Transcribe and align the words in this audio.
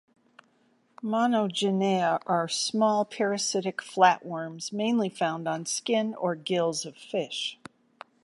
Monogenea 1.03 2.21
are 2.25 2.47
small 2.47 3.05
parasitic 3.05 3.77
flatworms 3.81 4.73
mainly 4.73 5.09
found 5.09 5.47
on 5.47 5.63
skin 5.67 6.15
or 6.15 6.33
gills 6.33 6.87
of 6.87 6.97
fish. 6.97 7.59